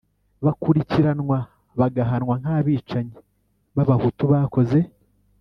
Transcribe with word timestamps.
bakurikiranwa 0.45 1.37
bagahanwa 1.79 2.33
nk'abicanyi 2.41 3.15
b'abahutu 3.75 4.23
bakoze 4.31 4.79